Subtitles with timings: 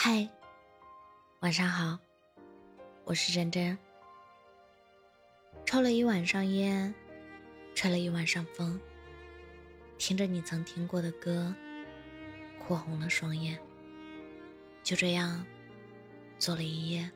[0.00, 0.28] 嗨，
[1.40, 1.98] 晚上好，
[3.02, 3.76] 我是真真。
[5.66, 6.94] 抽了一晚上烟，
[7.74, 8.80] 吹了一晚上风，
[9.98, 11.52] 听着你曾听过的歌，
[12.60, 13.58] 哭红了双眼。
[14.84, 15.44] 就这样，
[16.38, 17.10] 坐了一夜。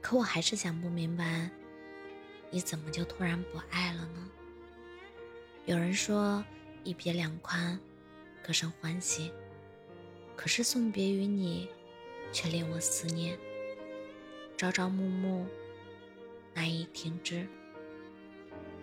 [0.00, 1.50] 可我还是想不明白，
[2.52, 4.30] 你怎么就突然不爱了呢？
[5.66, 6.44] 有人说
[6.84, 7.76] 一别两宽，
[8.46, 9.32] 各生欢喜。
[10.38, 11.68] 可是送别于你，
[12.32, 13.36] 却令我思念，
[14.56, 15.44] 朝朝暮暮，
[16.54, 17.44] 难以停止。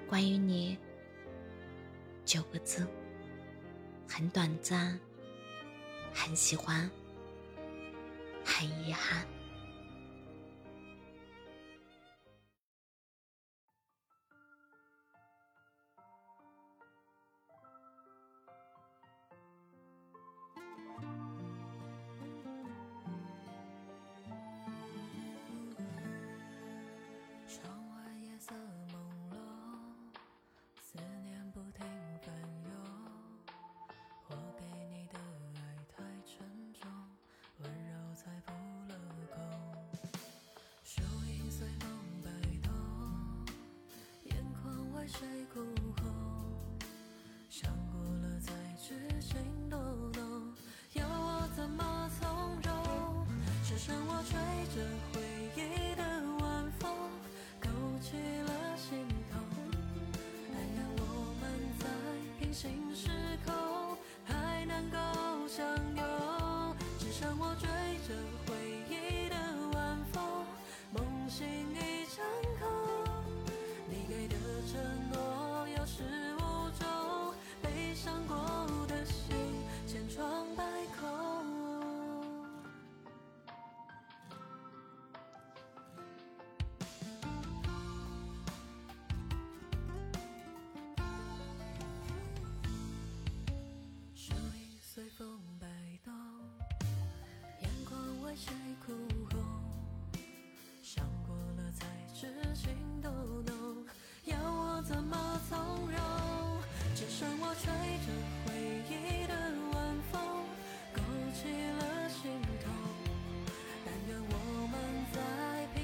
[0.05, 0.77] 关于你，
[2.26, 2.86] 九个字，
[4.05, 4.99] 很短暂，
[6.13, 6.91] 很喜欢，
[8.44, 9.26] 很遗憾。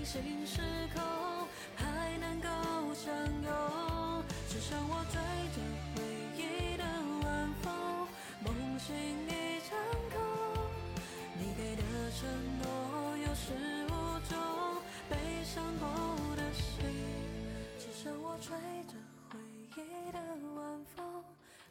[0.01, 0.61] 在平行时
[0.95, 2.49] 空还能够
[2.95, 4.23] 相拥。
[4.49, 5.21] 只剩我追
[5.53, 5.61] 着
[5.95, 6.01] 回
[6.35, 6.83] 忆的
[7.23, 7.71] 晚风，
[8.43, 8.95] 梦醒
[9.27, 9.77] 一场
[10.09, 10.19] 空。
[11.37, 11.83] 你给的
[12.17, 13.53] 承诺有始
[13.89, 13.93] 无
[14.27, 14.35] 终，
[15.07, 16.83] 悲伤过的心，
[17.77, 18.57] 只剩我吹
[18.87, 18.95] 着
[19.29, 19.39] 回
[19.75, 20.19] 忆的
[20.55, 21.23] 晚风，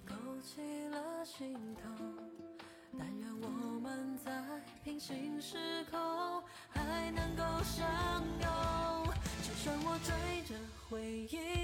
[0.07, 1.91] 勾起了心痛。
[2.97, 4.31] 但愿我们在
[4.85, 6.40] 平行时空
[7.10, 7.87] 能够相
[8.41, 9.15] 拥。
[9.43, 10.54] 就算我追着
[10.88, 11.59] 回忆